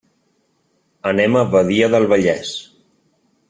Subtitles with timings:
[1.11, 2.59] Anem a Badia del Vallès.